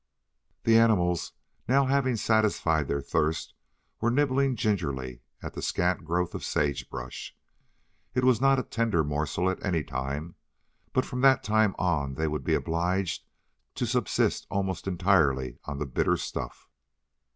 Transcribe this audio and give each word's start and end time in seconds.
The 0.63 0.79
animals 0.79 1.33
now 1.67 1.85
having 1.85 2.15
satisfied 2.15 2.87
their 2.87 3.01
thirst 3.03 3.53
were 3.99 4.09
nibbling 4.09 4.55
gingerly 4.55 5.21
at 5.43 5.53
the 5.53 5.61
scant 5.61 6.03
growth 6.05 6.33
of 6.33 6.43
sage 6.43 6.89
brush. 6.89 7.35
It 8.15 8.23
was 8.23 8.41
not 8.41 8.57
a 8.57 8.63
tender 8.63 9.03
morsel 9.03 9.47
at 9.47 9.63
any 9.63 9.83
time, 9.83 10.33
but 10.91 11.05
from 11.05 11.21
that 11.21 11.43
time 11.43 11.75
on 11.77 12.15
they 12.15 12.27
would 12.27 12.43
be 12.43 12.55
obliged 12.55 13.25
to 13.75 13.85
subsist 13.85 14.47
almost 14.49 14.87
entirely 14.87 15.59
on 15.65 15.77
the 15.77 15.85
bitter 15.85 16.17
stuff. 16.17 16.67